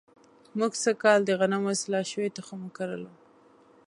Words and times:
موږ 0.57 0.71
سږ 0.83 0.95
کال 1.03 1.19
د 1.25 1.29
غنمو 1.39 1.73
اصلاح 1.75 2.03
شوی 2.11 2.29
تخم 2.37 2.59
وکرلو. 2.63 3.11